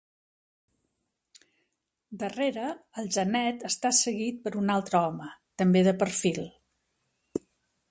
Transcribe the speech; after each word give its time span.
Darrere 2.23 2.71
el 3.03 3.11
genet 3.17 3.67
està 3.71 3.93
seguit 3.99 4.41
per 4.47 4.55
un 4.65 4.73
altre 4.79 5.01
home, 5.03 5.31
també 5.63 5.87
de 5.91 5.97
perfil. 6.01 6.43